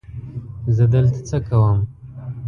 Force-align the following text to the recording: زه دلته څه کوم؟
زه 0.75 0.83
دلته 0.93 1.19
څه 1.27 1.37
کوم؟ 1.47 1.79